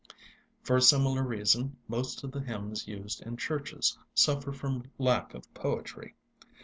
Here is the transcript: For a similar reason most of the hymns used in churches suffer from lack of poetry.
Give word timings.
For 0.63 0.75
a 0.77 0.81
similar 0.81 1.21
reason 1.21 1.77
most 1.87 2.23
of 2.23 2.31
the 2.31 2.41
hymns 2.41 2.87
used 2.87 3.21
in 3.21 3.37
churches 3.37 3.99
suffer 4.15 4.51
from 4.51 4.89
lack 4.97 5.35
of 5.35 5.53
poetry. 5.53 6.15